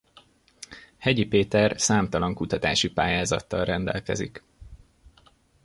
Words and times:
Hegyi 0.97 1.25
Péter 1.27 1.73
számtalan 1.81 2.33
kutatási 2.33 2.89
pályázattal 2.91 3.65
rendelkezik. 3.65 4.43